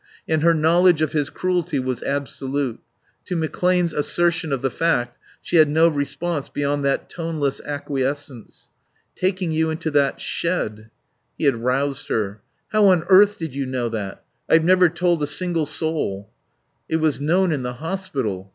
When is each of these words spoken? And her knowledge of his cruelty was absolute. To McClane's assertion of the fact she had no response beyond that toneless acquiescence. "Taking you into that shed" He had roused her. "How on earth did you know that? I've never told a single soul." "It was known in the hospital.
And 0.27 0.41
her 0.41 0.55
knowledge 0.55 1.03
of 1.03 1.11
his 1.11 1.29
cruelty 1.29 1.77
was 1.77 2.01
absolute. 2.01 2.79
To 3.25 3.35
McClane's 3.35 3.93
assertion 3.93 4.51
of 4.51 4.63
the 4.63 4.71
fact 4.71 5.19
she 5.43 5.57
had 5.57 5.69
no 5.69 5.87
response 5.87 6.49
beyond 6.49 6.83
that 6.83 7.07
toneless 7.07 7.61
acquiescence. 7.63 8.71
"Taking 9.13 9.51
you 9.51 9.69
into 9.69 9.91
that 9.91 10.19
shed" 10.19 10.89
He 11.37 11.43
had 11.43 11.57
roused 11.57 12.07
her. 12.07 12.41
"How 12.69 12.87
on 12.87 13.03
earth 13.09 13.37
did 13.37 13.53
you 13.53 13.67
know 13.67 13.89
that? 13.89 14.23
I've 14.49 14.65
never 14.65 14.89
told 14.89 15.21
a 15.21 15.27
single 15.27 15.67
soul." 15.67 16.31
"It 16.89 16.95
was 16.95 17.21
known 17.21 17.51
in 17.51 17.61
the 17.61 17.73
hospital. 17.73 18.49